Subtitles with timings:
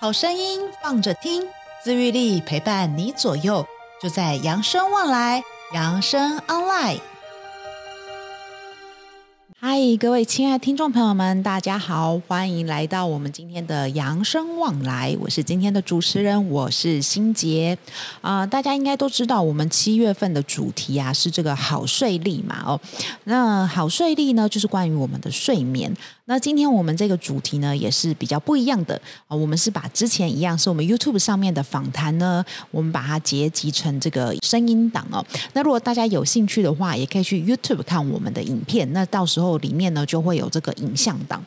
[0.00, 1.44] 好声音放着听，
[1.82, 3.64] 自愈力陪伴你左右，
[4.02, 5.42] 就在扬生旺来，
[5.72, 6.98] 扬生 online。
[9.56, 15.16] 嗨，各位亲爱的听众朋友们，大家好，欢迎来到我们今天的扬生旺来。
[15.18, 17.78] 我是今天的主持人，我是心杰
[18.20, 22.78] 啊、大家应该都知道，我们七月份的主题啊是这个好睡力嘛哦。
[23.24, 25.96] 那好睡力呢，就是关于我们的睡眠。
[26.26, 29.36] 那今天我们这个主题呢，也是比较不一样的啊。
[29.36, 35.22] 我们是把之前一样是我们 YouTube 上面的访谈呢，我们把它结集成这个声音档哦。
[35.52, 38.90] 那如果大家有兴趣的话，也可以去 YouTube 看我们的影片。
[38.94, 41.44] 那到时候里面呢，就会有这个影像档。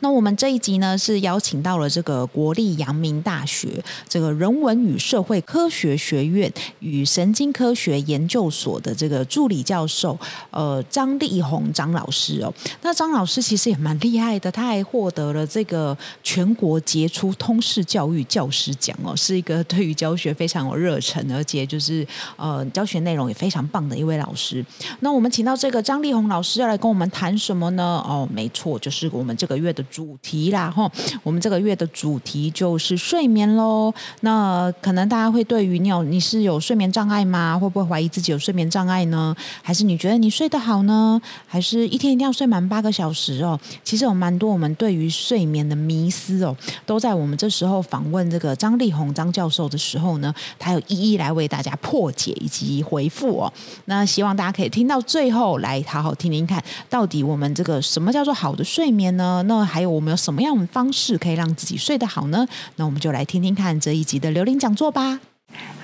[0.00, 10.18] 那我们这一集呢，是邀请到了这个国立阳明大学这个人文与社会科学学院与神经科学研究所的这个助理教授，
[10.50, 12.52] 呃，张力宏张老师哦。
[12.82, 22.06] 那张老师其实也蛮厉害的，他还获得了这个全国杰出通识教育教师奖哦，是一个对于教学非常有热忱，而且就是
[22.36, 24.64] 呃教学内容也非常棒的一位老师。
[25.00, 28.02] 那我们请到这个张力宏老师要来跟我们谈什么呢？
[28.06, 29.72] 哦，没错，就是我们这个月。
[29.72, 33.90] 的主题啦，吼，我们这个月的主题就是睡眠喽。
[34.20, 37.58] 那可能大家会对于你有你是有睡眠障碍吗？
[37.58, 39.34] 会不会怀疑自己有睡眠障碍呢？
[39.62, 41.18] 还是你觉得你睡得好呢？
[41.46, 43.58] 还是一天一定要睡满八个小时哦？
[43.82, 53.50] 其实有蛮多我们对于睡眠的迷思哦，都在我们这时候访问这个张力宏张教授的时候呢，他有一一来为大家破解以及回复哦。
[53.86, 59.42] 那希望大家可以听到最后来好好听听看，到底我们这个什么叫做好的睡眠呢？
[59.52, 62.46] 那还有我们有什么样的方式可以让自己睡得好呢？
[62.76, 65.20] 那我们就来听听看这一集的刘玲讲座吧。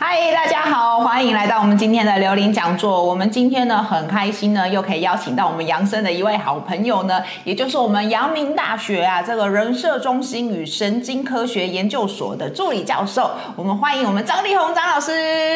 [0.00, 3.04] 嗨，大家好，欢迎来到我们今天的刘玲讲座。
[3.04, 13.32] 我们今天呢很开心呢，又可以邀请到我们杨生的一位好朋友呢，也就是我们阳明大学啊这个人社中心与神经科学研究所的助理教授。
[13.56, 15.12] 我们欢迎我们张力宏张老师。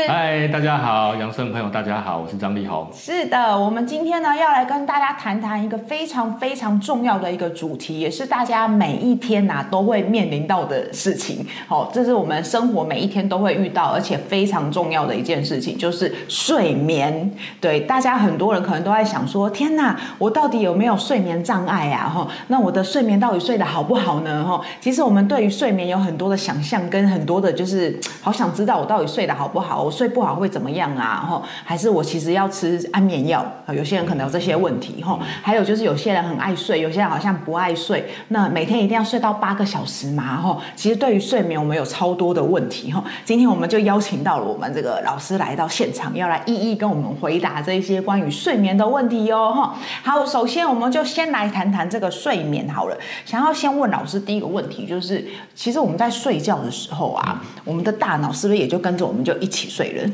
[0.08, 2.88] 嗨，大家好，杨生朋友大家好，我是张力宏。
[2.92, 11.47] 是的，我们今天呢要来跟大家谈谈一个非常非常重要的一个主题，也是大家每一天呐、啊、都会面临到的事情。
[11.69, 17.30] 好，这是我们生活每一天都会遇到，而而且非常重要的一件事情就是睡眠。
[17.60, 22.08] 对，大家很多人可能都在想说：天哪，我到底有没有睡眠障碍啊？
[22.08, 24.44] 哈，那我的睡眠到底睡得好不好呢？
[24.44, 31.24] 哈，其实我们对于睡眠有很多的想象，跟很多的就是好想知道我到底睡得好不好，我睡不好会怎么样啊？
[31.24, 33.46] 哈，还是我其实要吃安眠药？
[33.69, 35.00] 有些人可能有这些问题。
[35.04, 38.04] 哈，还有就是有些人很爱睡，有些人好像不爱睡。
[38.28, 40.42] 那每天一定要睡到八个小时嘛？
[40.42, 42.90] 哈，其实对于睡眠我们有超多的问题。
[42.90, 49.53] 哈，今天我们就邀邀请到了我们这个老师来到现场，要来一一跟我们回答这些关于睡眠的问题哟。
[49.53, 52.97] 哈，好，首先我们就先来谈谈这个睡眠好了。
[53.26, 55.22] 想要先问老师第一个问题，就是
[55.54, 60.10] 其实我们在睡觉的时候啊，我们的大脑是不是也就跟着我们就一起睡了？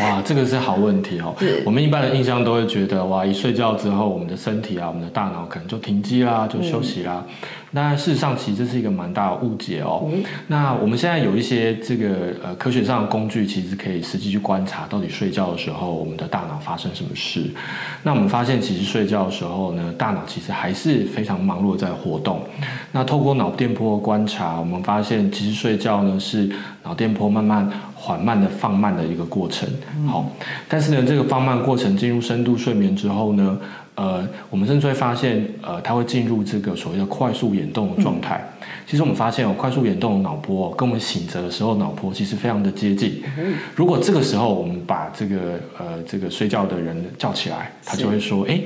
[0.00, 1.34] 哇，这个是好问题哦。
[1.64, 7.24] 我们一般的印象都会觉得，哇，一睡觉之后，我们的身体啊，我们的大脑可能就停机啦，就休息啦。
[7.26, 7.34] 嗯
[7.72, 10.08] 那事实上，其实这是一个蛮大的误解哦。
[10.10, 17.50] 嗯、那我们现在有一些这个呃科学上的工具，其实可以实际去观察到底睡觉的时候，我们的大脑发生什么事。
[18.02, 22.40] 那我们发现，其实睡觉的时候呢，大脑其实还是非常忙碌在活动。
[22.92, 26.48] 那透过脑电波的观察，我们发现，其实睡觉呢是
[26.82, 27.68] 脑电波慢慢
[28.06, 29.68] 缓慢的放慢的一个过程。
[30.06, 30.30] 好，
[30.68, 33.58] 但是呢，这个放慢过程进入深度睡眠之后呢，
[33.96, 38.40] 呃，我们甚至会发现，呃，它会进入这个所谓的快速眼动的状态。
[38.60, 43.20] 嗯、其实我们发现哦，快速眼动的脑波跟我们醒着的时候脑波其实非常的接近。
[43.74, 48.60] 如果这个时候我们把这个呃这个睡觉的人叫起来，他就会说，哎。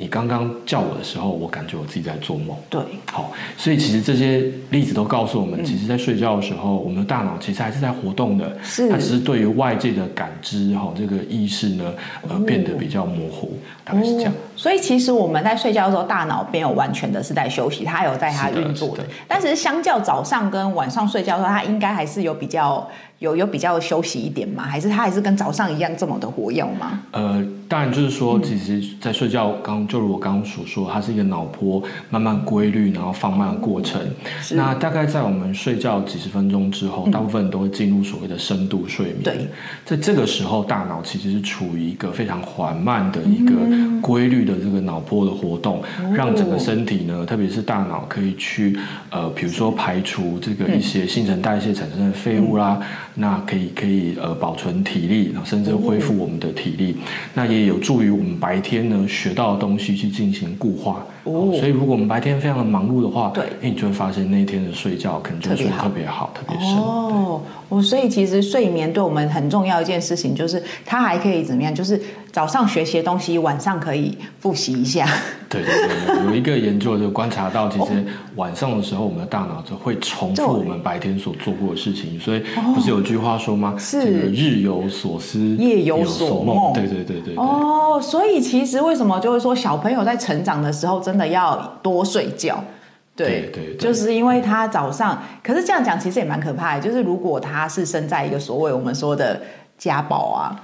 [0.00, 2.56] 你刚刚叫我的时候，我感觉我自己在做梦。
[2.70, 8.56] 对，好，所以其实这些例子都告诉我们，其实，在睡觉的时候，我们的大脑其实还是在活动的。
[8.62, 11.92] 是，它只是对于外界的感知，哈，这个意识呢，
[12.28, 14.32] 呃，变得比较模糊，大概是这样。
[14.54, 19.04] 所以，其实我们在睡觉的时候，大脑没有完全的是在休息，它有在它运作的。
[19.26, 24.62] 但是，相较早上跟晚上睡觉的时候，它应该还是有比较有有比较休息一点吗？
[24.64, 27.00] 还是他还是跟早上一样这么的活跃吗？
[27.12, 27.44] 呃。
[27.68, 34.00] 当然，就是说，其实，在睡觉刚，就如我刚刚所说，它是一个脑波慢慢规律，然后放慢的过程。
[34.52, 39.22] 那大概在我们睡觉几十分钟之后，大部分人都会进入所谓的深度睡眠。
[39.22, 39.48] 对，
[39.84, 43.52] 在这个时候，大脑其实是处于一个非常缓慢的一个
[44.00, 45.82] 规律的这个脑波的活动，
[46.14, 48.78] 让整个身体呢，特别是大脑可以去
[49.10, 52.80] 呃，比如说排除这个一些新陈代谢产生的废物啦，
[53.18, 56.96] 那可以可以呃保存体力，然后甚至恢复我们的体力。
[57.34, 57.58] 那也。
[57.58, 66.76] 也有助于我们白天呢学到的东西去进行固化，哦，所以如果我们白天非常的忙碌的话，对，哎，你就会发现那一天的睡觉可能就睡得特别好，特别深。
[66.76, 71.74] 哦，我所以其实睡眠对我们很重要一件事情，就是它还可以怎么样？
[71.74, 72.00] 就是
[72.32, 75.06] 早上学习的东西，晚上可以复习一下。
[75.50, 78.04] 对对对，有一个研究就观察到，其实
[78.36, 82.18] 晚上的时候，我们的大脑就会重复我们白天所做过的事情。
[82.18, 82.42] 所以
[82.74, 83.74] 不是有句话说吗？
[83.78, 86.72] 是日有所思，夜有所梦。
[86.72, 87.34] 对对对对。
[87.36, 92.62] 哦，所以其实为什么就会说小朋友在成长的时候真的要多睡觉？
[93.26, 96.80] 对对，就是因为他早上，可是这样讲其实也蛮可怕的。
[96.80, 99.40] 就是如果他是生在一个所谓我们说的
[99.76, 100.54] 家暴啊，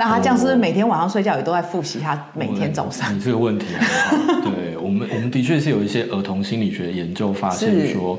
[0.00, 3.14] 那他这样是不是每天晚上睡觉也都在复习他每天早上？
[3.14, 4.50] 你这个问题很好。
[4.50, 8.18] 对我们，我们的确是有一些儿童心理学研究发现说。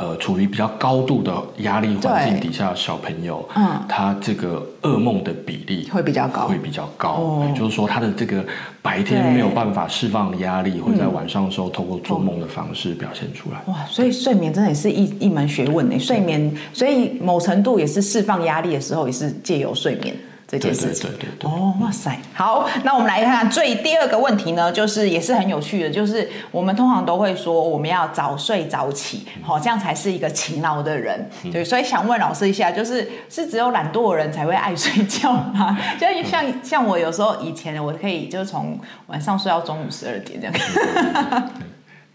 [0.00, 7.08] 呃，处于比较高度的压力环境底下的小朋友，嗯，他这个噩梦的比例会比较高，会比较高。
[7.08, 8.44] 哦，也就是说，他的这个
[8.80, 13.60] 白天没有办法释放压力，会在晚上的时候透过做梦的方式表现出来。
[13.66, 15.98] 哇，所以睡眠真的也是一一门学问呢。
[15.98, 20.14] 睡眠，所以某程度也是释放压力的时候，也是借由睡眠。
[20.50, 35.78] 这件事情，对对对对对哦，哇塞，好，那我们来看看最第二个问题呢，就是也是很有趣的，就是我们通常都会说我们要早睡早起，好、嗯，这样才是一个勤劳的人，嗯、对，所以想问老师一下，就是是只有懒惰的人才会爱睡觉吗？
[36.00, 41.50] 就像像我有时候以前我可以就是从晚上睡到中午十二点这样。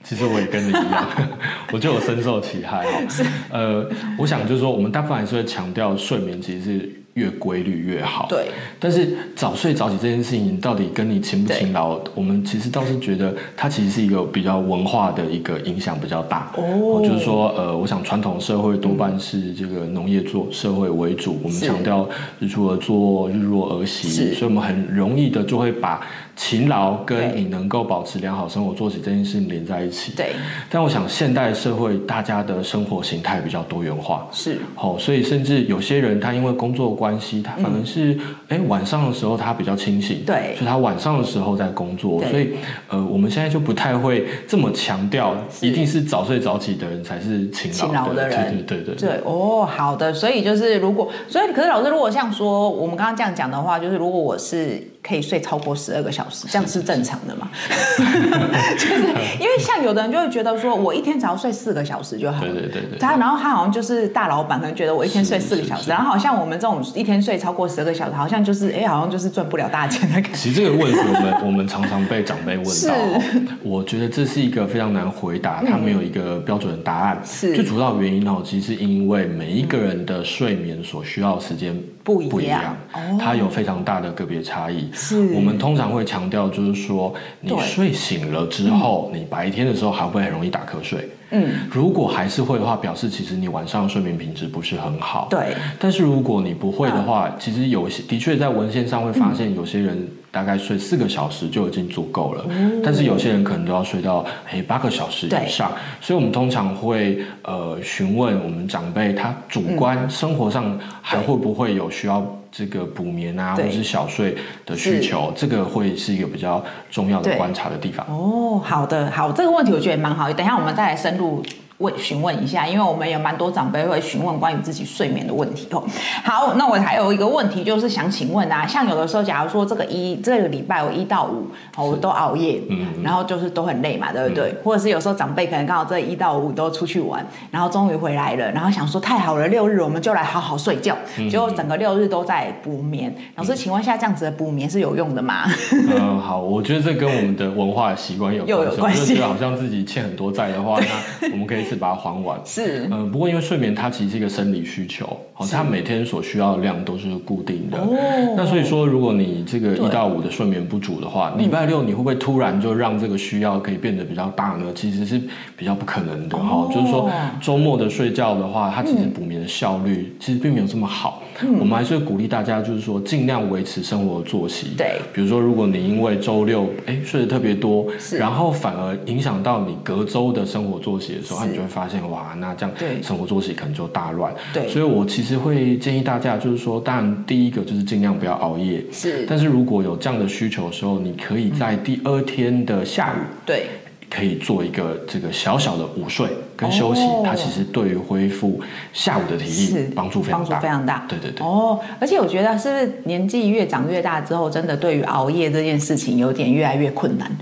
[0.03, 1.07] 其实我也跟你一样，
[1.71, 2.97] 我就有深受其害哈。
[3.07, 3.87] 是，呃，
[4.17, 7.02] 我想就是说，我们大部分还是会强调睡眠其实是。
[7.13, 8.27] 越规律越好。
[8.29, 8.47] 对，
[8.79, 16.51] 但是早睡早起这件事情到底跟你勤不勤劳，我们其实倒是觉得它其实是一个比较文化的一个影响比较大。
[16.57, 26.01] 哦，就是说，呃，我想传统社会多半是这个农业做社会为主，我们强调日出而作，日落而息，所以我们很容易的就会把。
[26.35, 30.13] 勤劳跟你能够保持良好生活作息这件事情连在一起。
[30.15, 30.31] 对。
[30.67, 34.27] 但我想现代社会大家的生活形态比较多元化。
[34.31, 34.57] 是。
[34.73, 38.17] 好，所以甚至有些人他因为工作关系，他反而是
[38.47, 40.23] 哎、嗯、晚上的时候他比较清醒。
[40.25, 40.55] 对。
[40.55, 42.23] 所以他晚上的时候在工作。
[42.29, 42.53] 所以
[42.87, 48.65] 呃我们现在就不太会这么强调，一定是早睡早起的人才是勤劳的，勤劳的人。
[48.65, 49.09] 对对对对。
[49.09, 50.13] 对哦，好的。
[50.13, 54.92] 所以就是如果，所以可是老师如果像说我们刚刚这样讲的话，就是如果我是。
[55.05, 57.49] 可以睡超过十二个小时，这样是正常的吗？
[58.77, 59.01] 就是
[59.39, 62.51] 因为像有的人就会觉得说，我一天只要睡四个小时就好了。
[62.53, 62.97] 对对对对。
[62.97, 70.37] 他然后他好像就是大老板，可能觉得我一天睡四个小时，然后好像我们这种一天睡超过十二个小时，好像就是哎，好像就是赚不了大钱的感觉。
[70.37, 72.93] 其实这个问题，我们我们常常被长辈问到，
[73.61, 77.21] 我觉得这是一个非常难回答，他没有一个标准的答案。
[77.25, 77.53] 是。
[77.53, 82.75] 最主要原因哦，其实是因为每一个人的睡眠所需要的时间不一样，不一样，
[83.17, 84.89] 它有非常大的个别差异。
[85.33, 91.09] 我们通常会强调，就是说，你睡醒了之后，嗯、你白天的时候还会很容易打瞌睡。
[91.31, 95.27] 嗯，如果还是会的话，表示其实你晚上睡眠品质不是很好。
[95.29, 105.71] 对，但是如果你不会的话，嗯、其实有些的确在文献上会发现，有些人大概睡四个小时就已经足够了，嗯、但是有些人可能都要睡到诶八个小时以上。
[106.01, 112.25] 所以，我们通常会呃询问我们长辈，他主观生活上还会不会有需要。
[112.55, 118.05] 这个补眠啊，或者是小睡的需求，这个会是一个比较重要的观察的地方。
[118.07, 120.31] 哦，好的，好，这个问题我觉得蛮好。
[120.31, 121.43] 等一下我们再来深入。
[121.79, 125.83] 问询问一下，因为我们有蛮多长辈会询问关于自己睡眠的问题哦。
[126.23, 134.51] 好，那我还有一个问题，就是想请问啊，像有的时候，假如说这个一这个礼拜我一到五哦，我都熬夜，嗯，然后就是都很累嘛，对不对？
[134.51, 140.95] 嗯、或者是有时候长辈可能刚好这一到五都出去玩，然后终于回来了，然后想说太好了，六日我们就来好好睡觉，
[141.29, 143.13] 结果整个六日都在补眠。
[143.35, 145.45] 老师，请问一下，这样子的补眠是有用的吗？
[145.71, 150.79] 嗯，好，我觉得这跟我们的文化习惯有关系，有关系，觉得好像自己欠很多债的话，
[151.21, 151.62] 那我们可以。
[151.63, 157.77] 是把它还完是，嗯，不过因为睡眠它其实是一个生理需求，好，它每天所需要的量都是固定的。
[157.77, 157.87] 哦，
[158.35, 164.65] 那所以说，如果你这个一到五的睡眠不足的话，礼拜六你会不会突然就让这个需要可以变得比较大呢？
[164.75, 165.21] 其实是
[165.55, 166.67] 比较不可能的哈。
[166.73, 167.09] 就是说，
[167.41, 171.21] 周末的睡觉的话，它其实补眠的效率其实并没有这么好。
[171.59, 174.67] 我们还是会鼓励大家，就是说尽量维持生活的作息。
[174.77, 177.87] 对，比如说，如果你因为周六哎睡得特别多，
[178.19, 184.33] 然后反而影响到你隔周的生活作息的时候，你就会发现哇，那这样生活作息可能就大乱。
[184.53, 188.83] 对，所以我其实会建议大家，就是说，当然第一个就是尽量不要熬夜。
[188.91, 193.17] 是，但是如果有这样的需求的时候，你可以在第二天的下午。
[193.45, 193.67] 对。
[194.09, 196.27] 可以做一个这个小小的午睡
[196.63, 198.59] 跟休息，哦、它其实对于恢复
[198.91, 201.05] 下午的体力帮助非常大，帮助非常大。
[201.07, 201.45] 对对对。
[201.45, 207.29] 哦，而且我觉得是不是年纪越长越大之后，真的对于熬夜这件事情有点越来越困难？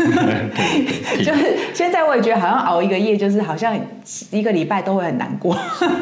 [1.18, 3.78] 就是现在我也觉得好像熬一个夜，就是好像
[4.30, 5.54] 一个礼拜都会很难过。
[5.78, 5.98] 对对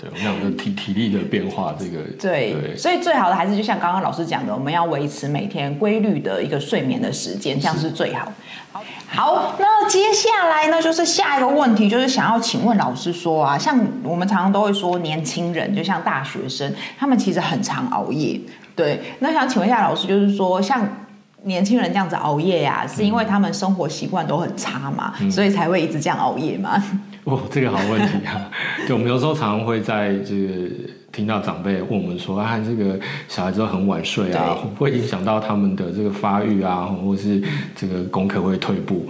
[0.00, 8.32] 对，我们讲的体体力的变化，这个对，对，所以最好的还是就像刚刚老师讲的，我们要维持每天规律的一个睡眠的时间，这样是最好。
[9.08, 18.40] 好，那接下来呢，就是下一个问题，就是想要请问老师说啊，像我们常常都会说，年轻人就像大学生，他们其实很常熬夜。
[18.74, 20.88] 对，那想请问一下老师，就是说，像
[21.42, 26.82] 年轻人这样子熬夜呀、啊，是因为他们生活习惯都很差嘛，嗯、所以才会一直这样熬夜吗？
[27.24, 28.50] 哦，这个好问题啊！
[28.88, 30.68] 就我们有时候常常会在这个。
[31.12, 37.40] 听到长辈问我们说：“啊，这个小孩子都很晚睡啊，会不会影响到他们的这个发育啊，或是
[37.76, 39.06] 这个功课会退步？”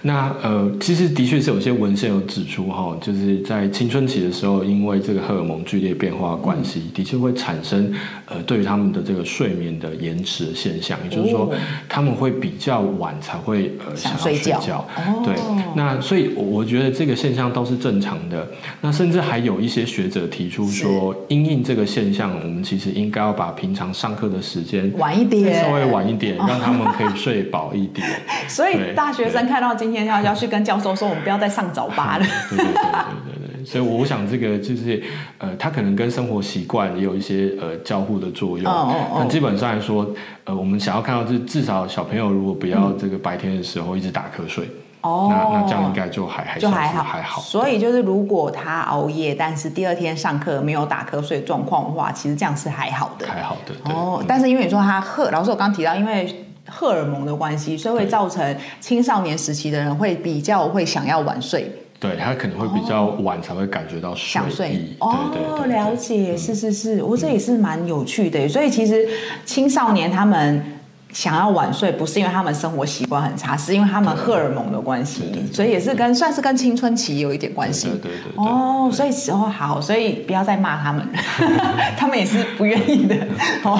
[0.00, 7.92] 那呃，其实的确是有些文献有指出哈，就是在青春期的时候，因为这个荷尔蒙剧烈变化的关系，的确会产生
[8.26, 11.52] 呃，对于他们的这个睡眠的延迟的现象，也就是说，
[11.88, 14.84] 他们会比较晚才会呃想要睡觉。
[15.22, 15.34] 对，
[15.76, 18.48] 那所以我觉得这个现象都是正常的。
[18.80, 28.06] 那甚至还有一些学者提出说，因因应这个现象，我们其实应该要把平常上课的时间晚一点，稍微晚一点，让他们可以睡饱一点。
[28.48, 32.24] 所以大学生看到今天要要去跟教授说，我们不要再上早八了。
[32.50, 33.64] 对对对对对对。
[33.64, 35.02] 所以我想这个就是
[35.38, 38.66] 呃，他可能跟生活习惯也有一些呃交互的作用。
[38.66, 39.16] 哦哦哦。
[39.20, 40.08] 但基本上来说，
[40.44, 44.68] 呃，我们想要看到，就是至少小朋友如果不要这个白天的时候一直打瞌睡。
[45.02, 47.02] 哦，那那这样应该就还还就还好。
[47.02, 53.74] 还好，所以就是如果他熬夜，但是第二天上课没有打瞌睡状况的话，其实这样是还好的，还好的。
[53.92, 64.96] 哦，嗯、但是因为你说他荷，老师我刚刚提到，因为荷尔蒙的关系，所以会造成青少年时期的人会比较会想要晚睡，对他可能会比较晚才会感觉到睡意，想睡。
[65.00, 69.08] 哦，对对对了解，是是是，我这也是蛮有趣的，所以其实
[69.44, 70.71] 青少年他们。
[71.12, 77.88] 想要晚睡，不是因为他们生活习惯很差，是因为他们荷尔蒙的关系，所以也是跟算是跟青春期有一点关系。
[77.88, 78.44] 对对对，对。
[78.44, 81.06] 哦，所以时候好，所以不要再骂他们，
[81.96, 83.14] 他们也是不愿意的。
[83.62, 83.76] 哦，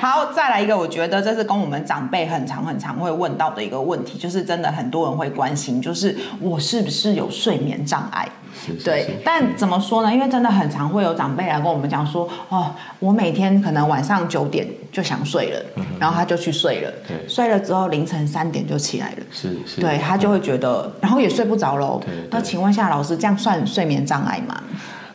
[0.00, 8.26] 好，再来一个，我觉得这是跟我们长辈很常很常会问到的一个问题，就是真的很多人会关心，就是我是不是有睡眠障碍？
[8.54, 8.84] 是是是。
[8.84, 10.12] 对，但怎么说呢？
[10.12, 22.00] 因为真的很常会有长辈来跟我们讲说，哦，我每天可能晚上九点就想睡了，嗯、然后他就去睡了，对，睡了之后凌晨三点就起来了，是是，对他就会觉得，嗯、然后也睡不着喽。
[22.30, 24.62] 那请问一下老师，这样算睡眠障碍吗？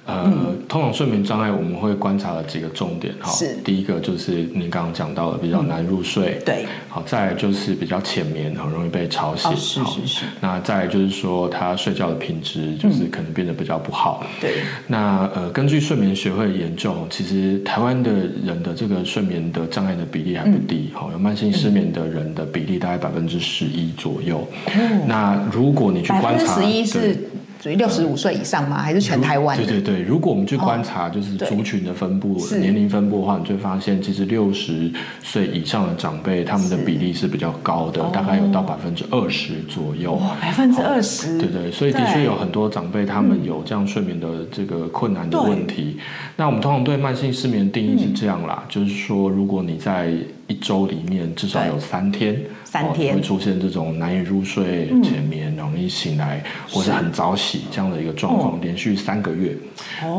[0.05, 0.31] 呃，
[0.69, 3.31] 通常睡眠障碍我们会观察了几个重点哈。
[3.31, 3.55] 是。
[3.63, 6.39] 第一个就是您刚刚讲到的比较难入睡。
[6.45, 6.65] 对。
[6.88, 9.51] 好，再来就是比较浅眠，很容易被吵醒。
[9.57, 10.25] 是是是。
[10.39, 14.24] 那再来就是说他睡觉的品质就是可能变得比较不好。
[14.39, 14.57] 对。
[14.88, 20.91] 那呃，根据睡眠学会的研究，其实台湾的人的这个睡眠的障碍的比例还不低。
[20.93, 24.47] 好，有慢性失眠的人的比例大概百分之十一左右。
[25.07, 27.17] 那如果你去观察，十一是。
[27.65, 28.79] 属于六十五岁以上吗？
[28.79, 29.57] 还是全台湾？
[29.57, 34.91] 对对对，如果我们去观察，就是族群的分布、年龄分布的话，你就会发现，其实六十
[35.24, 40.22] 岁以上的长辈，他们的比例是比较高的，大概有到百分之二十左右。
[40.39, 41.39] 百分之二十？
[41.39, 45.98] 对对，所以的确有很多长辈，他们有这样睡眠的这个困难的问题。
[46.36, 50.13] 那我们通常对慢性失眠定义是这样啦，就是说，如果你在
[50.47, 52.41] 一周里面至少有三天。
[52.63, 53.15] 三天。
[53.15, 59.55] 会出现这种难以入睡、浅眠、容易醒来或是很早起这样的一个状况，连续三个月，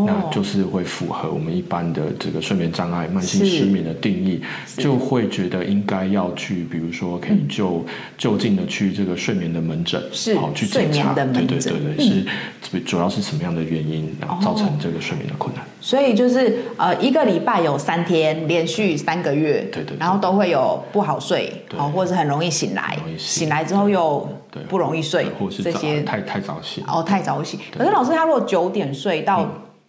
[0.07, 4.41] 那就是会符合我们一般的这个睡眠障碍、慢性失眠的定义，
[4.79, 7.85] 就会觉得应该要去，比如说可以就
[8.17, 10.01] 就近的去这个睡眠的门诊，
[10.39, 12.25] 好去检查，对对对对，
[12.71, 15.63] 是主要是什么样的原因，然后造成这个睡眠的困难。
[15.79, 22.51] 所以就是呃一个礼拜有三天连续三个月，对对，然后都会有不好睡，哦或者是很容易。
[22.51, 24.27] 醒来，醒来之后又
[24.69, 25.27] 不容易睡，
[25.63, 26.03] 这些。
[26.03, 26.83] 太太早醒。
[26.87, 27.61] 哦，太早醒。
[27.77, 29.47] 可是老师他如果九点睡到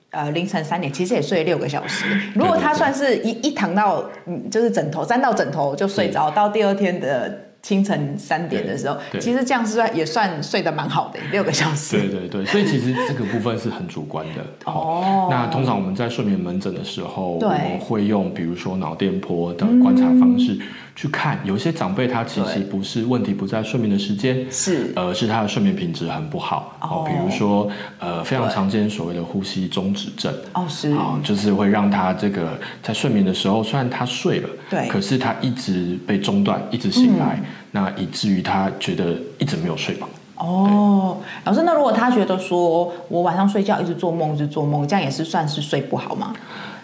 [0.10, 2.06] 呃凌晨三点，其实也睡了六个小时。
[2.36, 11.98] 如果他算是一一躺到嗯就是枕头沾到枕头就睡着，到第二天的清晨三点的时候，其实这样是也算睡得蛮好的，六个小时。
[11.98, 14.42] 对对对，所以其实这个部分是很主观的。
[14.64, 20.58] 哦，那通常我们在睡眠门诊的时候，我们会用比如说脑电波的观察方式。
[20.98, 26.76] 去看，有些长辈他其实不是问题不在睡眠的时间，是，而是他的睡眠品质很不好。
[26.82, 30.34] 哦，比如说，呃，非常常见所谓的呼吸中止症。
[30.54, 37.40] 哦，是，啊，就是会让他这个在睡眠的时候，虽然他睡了，对，可是他一直被中断，一直醒来，
[37.70, 40.10] 那以至于他觉得一直没有睡饱。
[40.38, 46.34] 哦，老师，那如果他觉得说我晚上睡觉一直做梦，一直做梦，这样也是算是睡不好吗？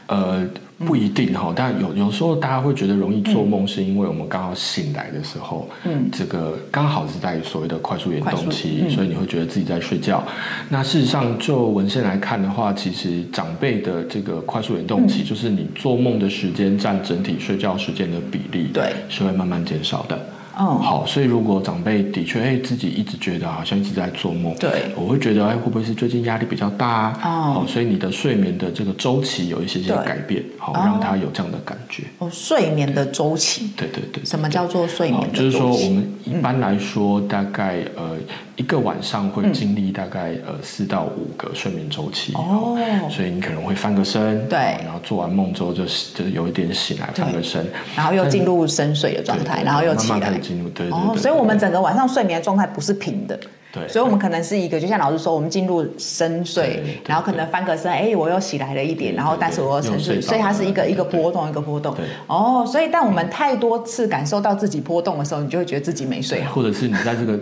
[0.08, 0.46] 呃，
[0.80, 10.22] 不一定哈，但有有时候大家会觉得容易做梦，是因为我们刚好醒来的时候，嗯，这个刚好是在所谓的快速眼动期，所以你会觉得自己在睡觉。
[10.68, 20.20] 那事实上，就文献来看的话，其实长辈的这个快速眼动期，就是你做梦的时间占整体睡觉时间的比例，对，是会慢慢减少的。
[20.58, 27.54] 嗯，好，所以如果长辈的确哎自己一直觉得好像一直在做梦，对，我会觉得哎会不会是最近压力比较大啊？
[27.56, 32.04] 哦，所以你的睡眠的这个周期有一些些改变，好让他有这样的感觉。
[32.20, 35.32] 哦，睡眠的周期，对对对，什么叫做睡眠？
[35.34, 38.16] 就是说我们一般来说大概呃
[38.56, 42.78] 一个晚上会经历大概呃四到五个睡眠周期哦，
[43.10, 45.84] 所以你可能会翻个身，对，然后做完梦之后就
[46.14, 50.34] 就有一点醒来翻个身，然后又进入深睡的状态，然后又起来。
[50.40, 53.40] 进入对，对，对，哦，所以我们整个晚上睡眠的状态不是平的，
[53.72, 67.40] 对，所以我们可能是一个，就像老师说，我们进入深睡，然后可能翻个身，哎，我又起来了一点，然后但是我又沉睡，所以它是一个一个波动，一个波动，对，哦，所以当我们太多次感受到自己波动的时候，你就会觉得自己没睡好，或者是你在这个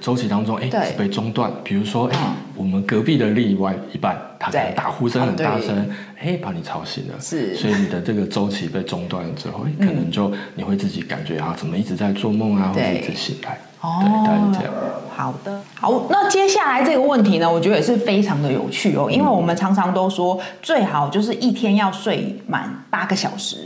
[0.00, 2.18] 周期当中，哎，被中断，比如说，哎，
[2.56, 5.88] 我们隔壁的另外一半，他可能打呼声很大声。
[6.18, 14.74] 哎，把你吵醒了，是，所以你的这个周期被中断了之后，可能就你会自己感觉啊，怎么一直在做梦啊，或者一直醒来，哦，对，大概是这样。
[15.16, 23.58] 好的，好，那接下来这个问题呢，我觉得也是非常的有趣哦，因为我们常常都说最好就是一天要睡满八个小时，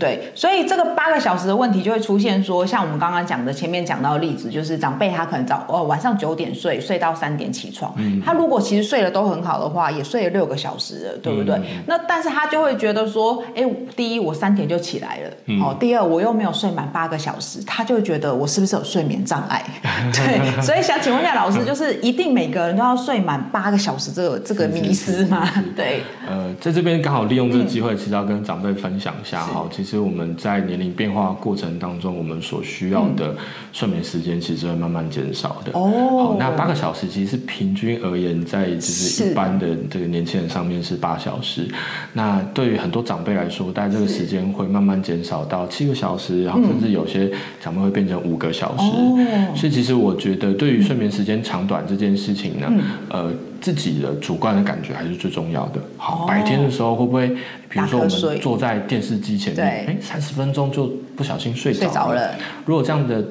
[0.00, 11.56] 对，所以这个八个小时的问题就会出现说，像我们刚刚讲的前面讲到的例子，就是长辈他可能早哦晚上九点睡，睡到三点起床，嗯，他如果其实睡得都很好的话，也睡了六个小时了，对不对？
[11.86, 13.62] 那但是他就会觉得说，哎，
[13.94, 15.30] 第一我三点就起来了，
[15.62, 19.64] 哦，第二我又没有睡满八个小时，他就觉得我是不是有睡眠障碍？
[20.12, 20.96] 对，所以想。
[21.06, 25.48] 请问一下老师，就是一定每个人都要睡满八个小时这个这个迷思吗？
[25.76, 29.68] 对，呃，在这边刚好利用这个机会，其实要跟长辈分享一下哈。
[29.70, 33.36] 其实我们在年龄变化过程当中，我们所需要的
[33.72, 35.70] 睡眠时间其实会慢慢减少的。
[35.74, 41.68] 哦，好，那八个小时其实是平均而言，在就是一般的这个年轻人上面是八小时。
[42.14, 48.82] 那对于很多长辈来说，大概这个时间会慢慢减少到七个小时，然后甚至有些长辈会变成五个小时。
[48.82, 55.80] 哦，所以其实我觉得对于睡眠时间长短这件事情呢，嗯、呃，自己的主观的感觉还是最重要的。
[55.96, 57.28] 好，哦、白天的时候会不会，
[57.68, 61.92] 比如说我们坐在电视机前面，哎，三十分钟就不小心睡着了。
[61.92, 62.34] 着了。
[62.64, 63.24] 如果这样的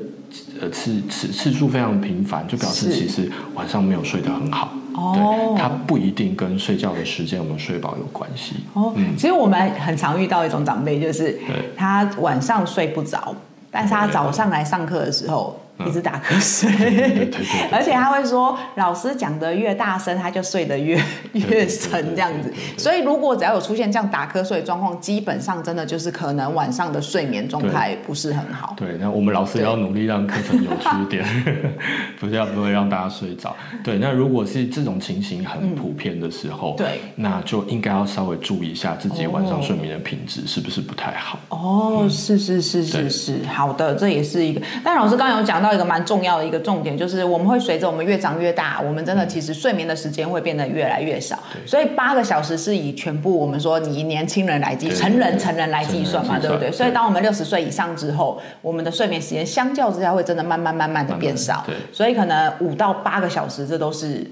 [0.62, 4.74] 呃次次次数非常频繁，就表示其实晚上没有睡得很好。
[4.94, 8.56] 哦，对，它不一定跟睡觉的时间有没有睡饱有关系。
[8.74, 11.38] 哦，嗯、其实我们很常遇到一种长辈，就是
[11.76, 13.36] 他晚上睡不着，
[13.70, 15.60] 但是他早上来上课的时候。
[15.86, 17.30] 一直打瞌睡，
[17.72, 21.02] 而且他会说，老师讲的越大声，他就睡得越
[21.34, 22.54] 越沉这样子。
[22.78, 28.74] 所以如果只要有出现这样打瞌睡的状况，基本上真的就是可能晚上的睡眠状态不是很好。
[28.78, 31.26] 对，那我们老师也要努力让课程有趣一点，
[32.20, 33.56] 不是要不会让大家睡着。
[33.84, 41.40] 对，那如果是这种情形很普遍的时候，对，那就应该要稍微注意一下自己晚上睡眠的品质是不是不太好。
[41.50, 44.62] 哦，是是是是是，好的，这也是一个。
[44.84, 51.38] 但老师刚刚有讲到一个蛮重要的一个重点，就是我们会随着我们越长越大，我们真的其实睡眠的时间会变得越来越少。
[51.66, 56.72] 所以八个小时是以全部我们说你年轻人来计，成人成人来计算嘛，对不对？
[56.72, 61.64] 所以当我们六十岁以上之后，我们的睡眠时间相较之下会真的慢慢慢慢的变少。
[61.66, 64.26] 对，所以可能五到八个小时，这都是。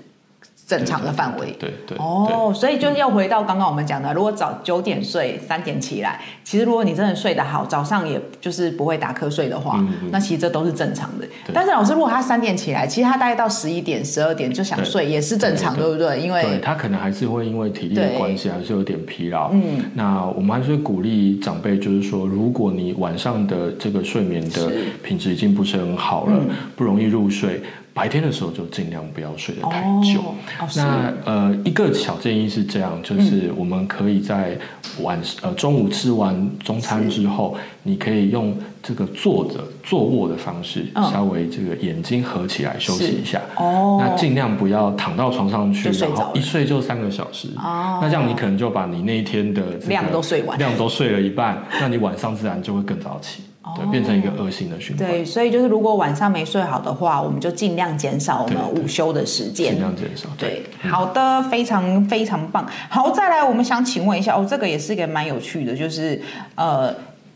[0.65, 11.27] 正常的范围，对对，对哦，所以就是要回到刚刚我们讲的，如果早九点睡，三点起来，其实如果你真的睡得好，早上也就是不会打瞌睡的话，嗯、那其实这都是正常的。
[11.53, 16.21] 但是老师，如果他三点起来，其实他大概到十一点、十二点就想睡，也是正常，对，对，对，对不对？
[16.21, 19.51] 因为他可能还是会因为体力的关系，还是有点疲劳。
[19.51, 24.71] 嗯，那我们还是会鼓励长辈，就是说，如果你晚上的这个睡眠的
[25.03, 27.61] 品质已经不是很好了，嗯、不容易入睡。
[27.93, 30.19] 白天的时候就尽量不要睡得太久。
[30.19, 34.57] 哦哦、那呃，一个小建议是这样，就是我们可以在
[35.01, 43.39] 晚呃中午吃完中餐之后，你可以用这个坐着坐卧的方式，嗯、稍微这个眼睛合起来休息一下。
[43.57, 43.99] 哦。
[43.99, 47.49] 那尽量不要躺到床上去，然后一睡就三个小时。
[47.57, 47.99] 哦。
[48.01, 53.43] 那这样你可能就把你那一天的量都睡完，量都睡了一半，那你晚上自然就会更早起。
[53.75, 55.07] 对，变成一个恶性的循环。
[55.07, 59.71] 对，所以就是如果晚上没睡好的话，我们就尽量减少我们午休的时间。
[59.71, 60.27] 尽量减少。
[60.37, 62.67] 对，对好的，非常非常棒。
[62.89, 66.21] 好，再来，我们想请问一下，哦，这个也是一个蛮有趣的，就是
[66.55, 66.93] 呃。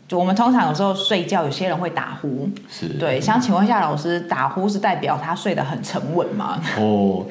[0.08, 3.20] 就我们通常有时候睡觉，有些人会打呼，是对。
[3.20, 6.58] 想请问一下老师，打呼是代表他睡得很沉稳吗？
[6.78, 7.26] 哦，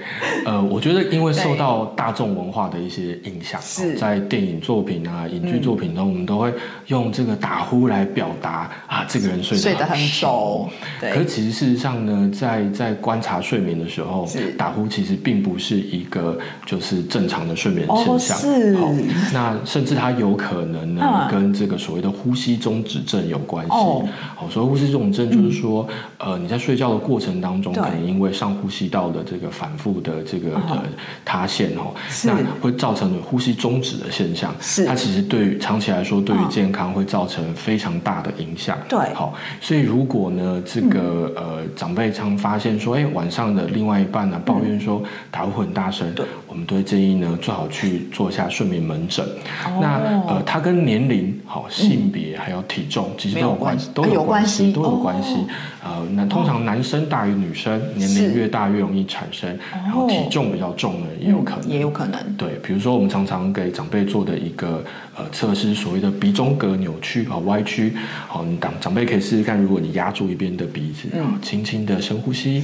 [0.45, 6.53] 呃，我觉得因为受到大众文化的一些影响，是在电影作品啊、影剧作品中，嗯、我们都会
[6.85, 10.69] 用这个打呼来表达啊，这个人睡得睡得很熟。
[11.01, 11.11] 对。
[11.11, 18.37] 可是其实事实上呢，在在观察睡眠的时候，打呼其实并不是一个就是正常的睡眠现象。
[18.37, 18.77] 哦、是。
[18.77, 18.93] 好，
[19.33, 23.71] 那甚至它有可能呢，嗯、跟这个所谓的呼吸中止症有关系。
[23.71, 30.83] 哦，好，所谓呼吸中止症就是说，嗯、呃，你在睡觉的过程当中，可能因为上呼吸道的这个反复的这个呃
[31.23, 34.53] 塌陷哦，那会造成呼吸中止的现象。
[34.59, 38.77] 是，它其实对于长期来说，对于健康会造成非常大的影响。
[38.89, 45.01] 对，好，所以如果呢，这个、嗯、呃长辈常发现说，哎，晚上的另外一半呢抱怨说
[45.31, 46.13] 打呼很大声，
[46.57, 49.25] 们都会建议呢，最好去做一下睡眠门诊。
[49.65, 55.35] 哦、那呃，它跟年龄、好性别还有体重其实都有关系，都有关系，都有关系。
[55.83, 59.57] 呃，那通常男生大于女生，年龄越大越容易产生。
[59.71, 62.21] 然后体重比较重的也有可能，也有可能。
[62.35, 64.83] 对，比如说我们常常给长辈做的一个
[65.15, 67.93] 呃测试，所谓的鼻中隔扭曲啊歪曲。
[68.27, 72.63] 好，你长长辈可以试试看，如果你压住一边的鼻子，嗯，轻轻的深呼吸，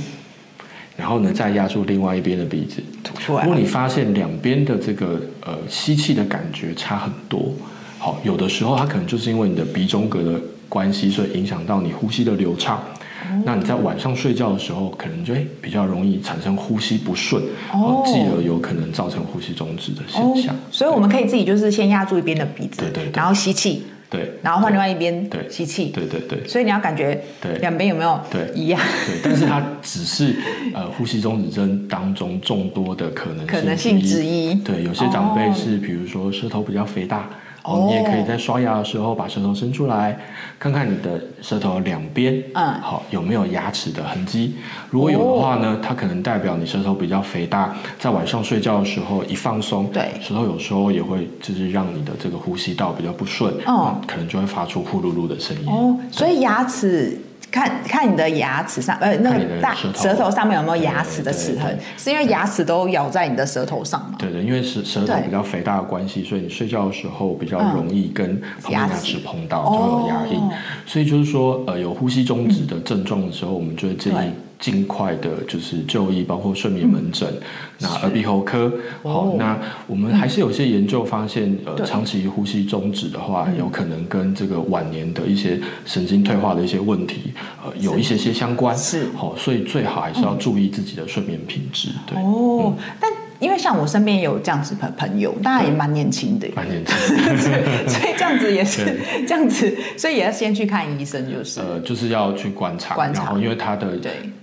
[0.95, 3.43] 然后呢再压住另外一边的鼻子吐出来。
[3.43, 7.53] 如果你发现两边的这个呃吸气的感觉差很多。
[7.97, 12.83] 好，有的时候它可能就是因为你的鼻中隔的关系，所以影响到你呼吸的流畅。
[13.31, 20.53] 哦、那你在晚上睡觉的时候，可能就会比较容易产生呼吸不顺，哦，继而有可能造成呼吸中止的现象。
[20.53, 26.47] 哦、所以我们可以自己就是先压住一边的鼻子，对对，对，然后吸气，对，然后换另外一边，对，吸气，对对对。
[26.47, 28.79] 所以你要感觉，对，两边有没有对一样？
[29.07, 30.35] 对，但是它只是
[30.75, 34.53] 呃呼吸中止症当中众多的可能性可能性之一。
[34.53, 37.27] 对，有些长辈是比如说舌头比较肥大。
[37.63, 40.19] 哦，你也可以在刷牙的时候把舌头伸出来，
[40.59, 44.55] 看看你的舌头两边，嗯，好有没有牙齿的痕迹。
[44.89, 55.67] 如果有的话呢，它可能代表你舌头比较肥大，在晚上睡觉的时候一放松，对，舌头有时候也会就是让你的这个呼吸道比较不顺，嗯，可能就会发出呼噜噜的声音。
[55.67, 57.17] 哦，所以牙齿。
[57.53, 61.77] 看看你的牙齿上，呃，那个大舌头，上面有没有牙齿的齿痕？
[61.95, 64.15] 是因为牙齿都咬在你的舌头上吗？
[64.17, 70.41] 对对，因为舌舌头比较肥大的关系，所以你睡觉的时候比较容易跟旁边牙齿碰到，就会有牙印。
[70.87, 74.31] 所以就是说，呃，有呼吸中止的症状的时候，我们就会建议。
[74.63, 77.41] 尽快的，就是就医，包括睡眠门诊，嗯、
[77.79, 78.71] 那耳鼻喉科。
[79.03, 88.73] 好、哦，那我们还是有些研究发现，嗯、呃，长期呼吸中止的话，有可能跟这个晚年的一些神经退化的一些问题，呃，有一些些相关。
[88.77, 91.89] 是，好，所以最好还是要注意自己的睡眠品质。
[92.07, 93.22] 对，哦，嗯、但。
[93.39, 96.95] 因为像我身边也有这样子的朋友，大家也蛮年轻的，蛮年轻，
[97.87, 101.59] 所以这样子也是这样子，所以也要先去看医生，就是。
[101.59, 103.97] 呃，就是要去观察，观察，然后因为他的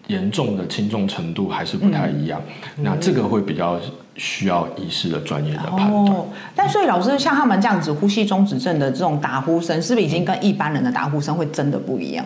[0.07, 2.41] 严重的轻重程度还是不太一样，
[2.77, 3.81] 嗯、那这个会比较
[4.17, 5.93] 需要医师的专业的判断。
[5.93, 12.25] 哦、但所以老师像他们这样子呼吸中止症的这种打呼声，是不是已经跟一般人的打呼声会真的不一样？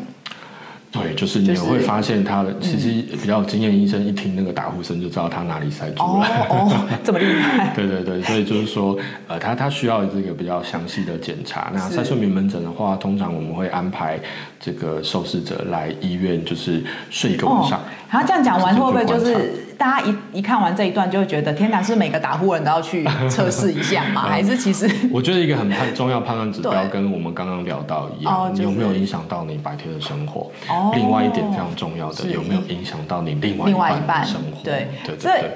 [0.95, 6.27] 对，就是你会发现他的，其实比较有经验医生一听那个打呼声就知道他哪里塞住了。
[6.49, 7.73] 哦，哦， 这么厉害。
[7.75, 11.71] 对对对，所以就是说，呃，他他需要这个比较详细的检查。
[11.75, 14.21] 那塞睡眠门诊的话，通常我们会安排
[14.61, 17.81] 这个受试者来医院，就是睡一个晚上。
[18.11, 19.53] 然后这样讲完会不会就是？
[19.79, 24.23] 大家一一看完这一段，就会觉得天哪，是每个打呼人都要去测试一下吗？
[24.29, 24.89] 还是其实？
[25.13, 30.51] 我觉得一个很判重要判断指标，跟我们刚刚聊到一样，你有没有影响到你白天的生活？
[30.95, 34.63] 另外一点非常重要的，有没有影响到你另外一半的生活？
[34.65, 35.51] 对对对。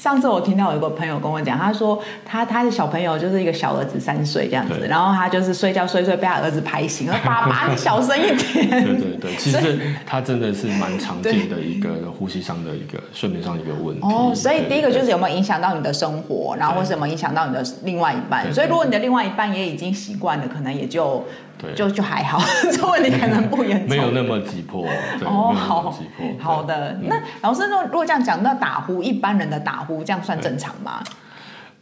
[0.00, 8.70] 上次我听到有一个朋友跟我讲，他说他他的小朋友就是一个小儿子三岁这样子，然后他就是睡觉睡睡被他儿子拍醒了， 爸爸你小声一点。
[8.70, 14.00] 对对对，其实他真的是蛮常见的一个呼吸上的一个睡眠上的一个问题。
[14.00, 18.50] 哦，所以第一个就是有没有影响到你的生活，然后或是有没有影响到你的另外一半。
[18.54, 21.22] 所以如果你的另外一半也已经习惯了，可能也就。
[21.60, 22.40] 对就就还好，
[22.72, 24.86] 这问题可能不严重，没有那么急迫。
[25.24, 25.94] 哦，好，
[26.38, 26.92] 好的。
[26.92, 31.02] 嗯、那老师说，如果这样讲，那打呼一般人的打呼这样算正常吗？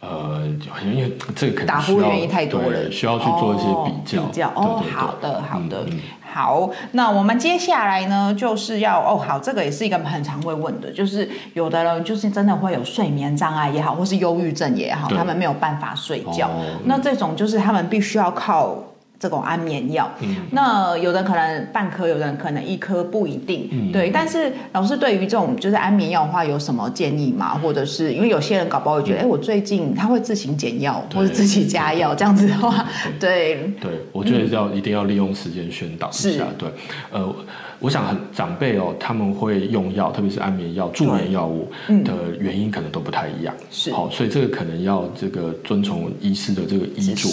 [0.00, 0.42] 呃，
[0.84, 4.22] 因为这打呼原因太多了，需要去做一些比较。
[4.22, 6.00] 比较哦，好的，好的，嗯、
[6.32, 6.70] 好。
[6.92, 16.46] 那我们接下来呢，就是要哦，好，这个也是一个很常会问的，就是有的人就是真的会有睡眠障碍也好，或是忧郁症也好，他们没有办法睡觉。
[16.46, 18.76] 哦、那这种就是他们必须要靠。
[19.20, 23.68] 这种安眠药，嗯、那有的可能半颗，有的人可能一颗，不一定。
[23.72, 27.59] 嗯、对，但是老师对于这种就是安眠药的话，有什么建议吗？
[27.62, 32.87] 或者是因为有些人搞不好会觉得，哎、嗯，我最近他会自行减药，或者自己加药这样子的话，
[33.18, 33.57] 对。
[33.81, 36.31] 对，对我觉得要、嗯、一定要利用时间宣导一下。
[36.31, 36.68] 是对，
[37.11, 37.35] 呃。
[37.80, 41.70] 我想很长辈哦，他们会用药，特别是安眠药、助眠药物
[42.04, 43.54] 的原因可能都不太一样。
[43.70, 47.28] 是，好，所以这个可能要这个遵从医师的这个医嘱。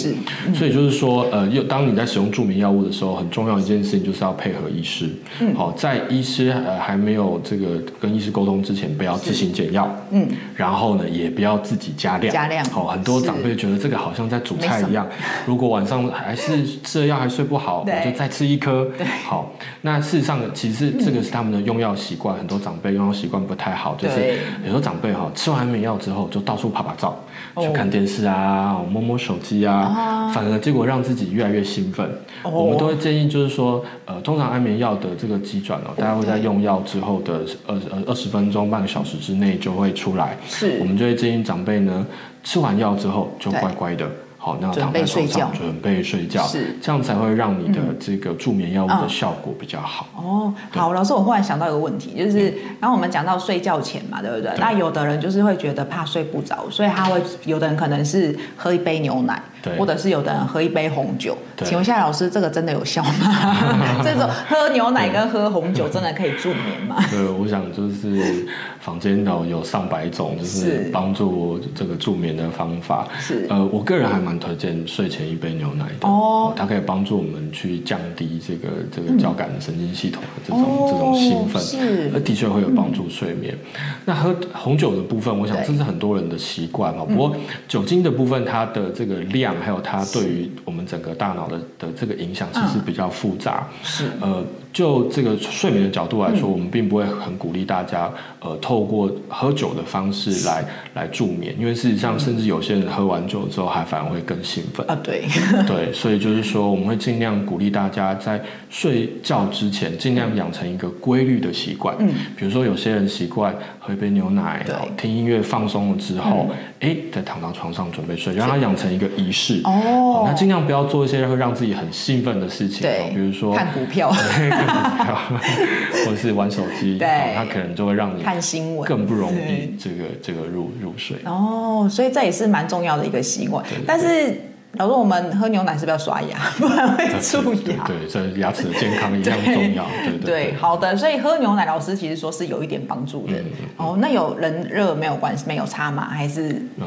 [0.54, 5.10] 所以就是说，呃，又当你在使用助眠药物的时候，很重要一件事情就是要配合医师。
[5.40, 9.92] 嗯，好，在医师呃还没有这个跟医师沟通之前，不要自行减药。
[10.12, 12.32] 嗯，然后呢，也不要自己加量。
[12.32, 12.64] 加量。
[12.66, 15.08] 好，很多长辈觉得这个好像在煮菜一样，
[15.44, 18.86] 如果晚上还是吃了药还睡不好，我就再吃一颗。
[18.96, 20.35] 对，好，那事实上。
[20.54, 27.16] 其实这个是他们的用药习惯，很多长辈用药习惯不太好，就是有时候长辈哈吃完安眠药之后就到处拍拍照，
[27.60, 32.08] 去看电视啊，摸摸手机啊，反而结果让自己越来越兴奋。
[32.42, 40.36] 我们都会建议就是说，呃，通常安眠药的这个机转哦，大家会在用药之后的二呃二十分钟、半个小时之内就会出来。
[40.48, 42.06] 是，我们就会建议长辈呢，
[42.44, 44.08] 吃完药之后就乖乖的。
[44.46, 46.76] 好，那躺在床上准备睡觉，是。
[46.80, 50.06] 这样才会让你的这个助眠药物的效果比较好。
[50.14, 54.52] 哦，好，老师，我忽然想到一个问题，就是，然后我们讲到睡觉前嘛，对不对？
[54.58, 59.42] 那有的人就是会觉得怕睡不着，所以他会，有的人可能是喝一杯牛奶，
[59.78, 61.36] 或者是有的人喝一杯红酒。
[61.64, 64.00] 请问一下老师，这个真的有效吗？
[64.04, 66.96] 这种喝牛奶跟喝红酒真的可以助眠吗？
[67.10, 68.46] 对，我想就是
[68.78, 73.08] 坊间有有上百种，就是帮助这个助眠的方法。
[73.18, 74.36] 是，呃，我个人还蛮。
[74.38, 83.56] 推荐睡前一杯牛奶的哦，它可以帮助我们去降低这个这个交感神经系统的这种、哦、这种兴奋，是，而的确会有帮助睡眠。
[83.74, 87.02] 嗯、那喝红酒的部分，我想这是很多人的习惯嘛。
[87.02, 87.34] 不过
[87.66, 93.68] 酒精的部分，它的这个量还有它对于我们整个大脑的的这个影响，其实比较复杂。
[93.82, 94.44] 是，呃。
[94.72, 104.94] 就这个睡眠的角度来说，我们并不会很鼓励大家，呃，透过喝酒的方式来来助眠，因为事实上，甚至有些人喝完酒之后，还反而会更兴奋啊。
[105.02, 105.24] 对，
[105.66, 108.38] 对，所以就是说，我们会尽量鼓励大家在
[108.68, 111.96] 睡觉之前，尽量养成一个规律的习惯。
[111.98, 119.60] 嗯，比如说有些人习惯喝一杯牛奶，对，听音乐放松了之后，哎，再躺到床上准备睡，让它养成一个仪式。
[119.62, 124.12] 哦，那尽量不要做一些会让自己很兴奋的事情，对，比如说看股票。
[126.04, 128.86] 或者是玩手机，对，它可能就会让你看新闻。
[128.88, 131.16] 更不容易这个这个入入睡。
[131.24, 133.64] 哦，所以这也是蛮重要的一个习惯。
[133.86, 134.40] 但是，
[134.78, 137.84] 老师，我们喝牛奶是不是要刷牙， 不然会蛀牙？
[137.86, 139.86] 对，这牙齿的健康 一样重要。
[140.04, 140.54] 对对。
[140.54, 143.32] 好的，所以喝牛奶，老师其实说是有一点帮助的。
[143.76, 146.08] 哦，那有人热没有关系，没有差吗？
[146.10, 146.86] 还是嗯？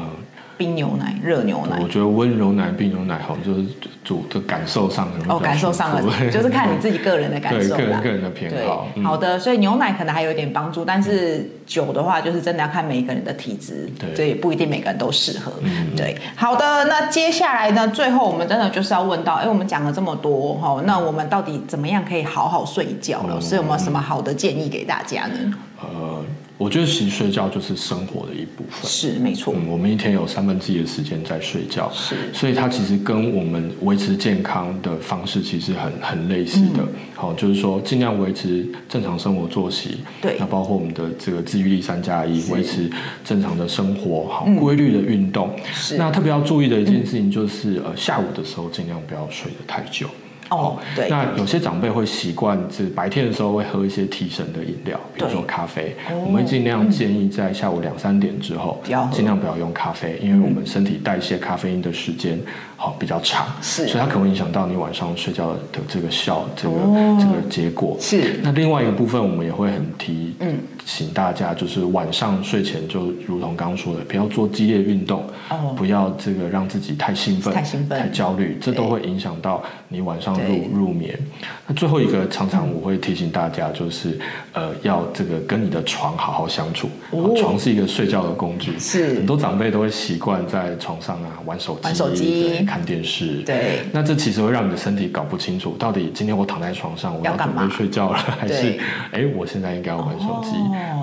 [0.60, 3.64] 冰牛奶、热牛奶，我觉得温柔奶、冰牛奶好，就是
[4.04, 8.86] 煮的感受上哦，感受上了，就是看你自己个人的感受， 对，个人个人的偏好。
[9.02, 15.50] 好的，所以牛奶可能还有一点帮助，但是酒的话，就是真的要看每一个人的体质，所以不一定每个人都适合。
[15.96, 23.24] 对，好的，那接下来呢，最后我们真的就是要问到，哎，我们讲了这么多哈，那我们到底怎么样可以好好睡一觉？
[23.26, 25.54] 老师有没有什么好的建议给大家呢？
[25.80, 26.22] 呃。
[26.60, 29.54] 我觉得其实睡觉就是生活的一部分，是没错。
[29.56, 36.86] 嗯，我们一天有三分之一的时间在睡觉，是，所以它其实跟我们维持健康的方式其实很很类似的。
[37.14, 42.90] 好，就是说尽量维持正常生活作息，对，那包括我们的这个自愈力三加一，维持
[43.24, 45.50] 正常的生活，好，规律的运动。
[45.72, 50.06] 是，那特别要注意的一件事情就是，呃，下午的时候尽量不要睡得太久。
[50.50, 51.08] 哦，对。
[51.08, 55.96] 那有些长辈会习惯，是白天的时候会喝一些提神的饮料，比如说咖啡。
[56.24, 58.82] 我们尽量建议在下午两三点之后，
[59.12, 62.38] 尽量不要用咖啡，因为我们身体代谢咖啡因的时间
[62.82, 66.74] 好比较长，是，所以它可能会影响到你晚上睡觉的这个效，这个
[67.20, 67.94] 这个结果。
[68.00, 68.40] 是。
[68.42, 80.30] 那另外一个部分，我们也会很提，嗯，请大家就是晚上睡前就如同刚刚说的，不要做激烈运动，哦，不要这个让自己太兴奋、太兴奋、太焦虑，这都会影响到你晚上。
[80.40, 81.18] 入入眠，
[81.66, 84.18] 那最后一个常常我会提醒大家，就是
[84.54, 86.88] 呃，要这个跟你的床好好相处。
[87.36, 89.16] 床是一个睡觉的工具，是。
[89.16, 93.42] 很多长辈都会习惯在床上啊玩手机、玩手机、看电视。
[93.44, 98.78] 对，那这其实会让你的身体搞不清楚，到底今天我躺在床上我要准备睡觉了，还是
[99.10, 100.50] 哎我现在应该要玩手机？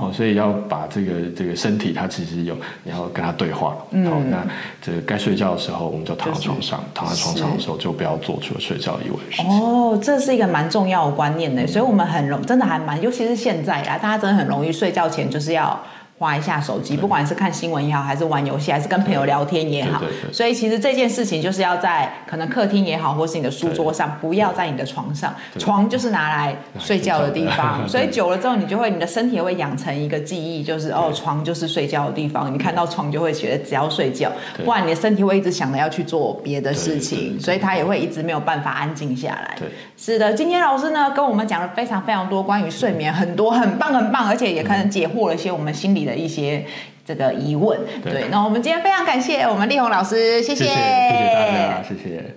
[0.02, 3.76] 哦，所以要把这个这个身体它其实有你要跟他对话。
[3.92, 4.46] 好，那
[4.82, 9.18] 这个该睡觉的时候我们就躺在床上，躺在床上的时候就不要做除了睡觉以外。
[9.46, 15.78] 哦，这是一个蛮重要的观念的，所以我们很容真的还蛮，尤其是现在啊，大家真的很容易睡觉前就是要
[16.20, 20.02] 滑一下手机，不管是看新闻也好，还是玩游戏，还是跟朋友聊天也好。
[20.32, 25.36] 所以其实这件事情就是要在可能客厅也好，或是你的书桌上，不要在你的床上。
[25.60, 27.88] 床就是拿来睡觉的地方。
[27.88, 32.52] 所以久了之后，你就会你的身体也会养成一个记忆，就是哦，床就是睡觉的地方。
[32.52, 34.32] 你看到床就会觉得只要睡觉，
[34.66, 39.56] 不然你的身体会一直想着要去做别的事情，所以他也会一直没有办法安静下来。
[39.60, 46.66] 对，是的，今天老师呢跟我们讲了非常非常多关于睡眠，很多很棒很棒，而且也可能解惑了一些我们心里的一些
[47.06, 52.36] 这个疑问，对，对，那我们今天非常感谢我们立宏老师，谢谢，谢谢，谢谢大家，谢谢。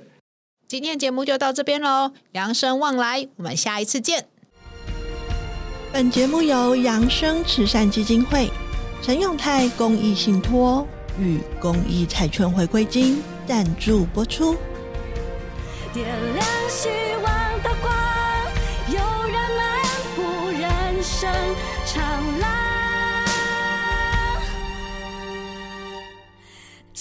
[0.68, 4.26] 今天节目就到这边喽，扬生望来，我们下一次见。
[5.92, 8.48] 本节目由扬生慈善基金会、
[9.02, 10.86] 陈永泰公益信托
[11.18, 14.56] 与公益彩券回归金赞助播出。
[15.92, 16.88] 点亮希
[17.24, 17.24] 望
[17.64, 17.92] 的光，
[18.86, 18.94] 有
[19.26, 19.82] 人漫
[20.14, 21.28] 步人生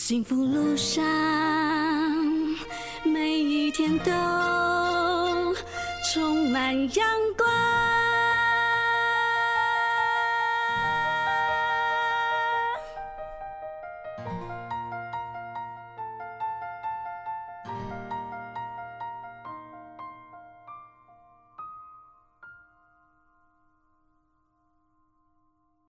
[0.09, 1.05] 幸福路上，
[3.05, 4.11] 每一天都
[6.11, 7.05] 充满阳
[7.37, 7.78] 光。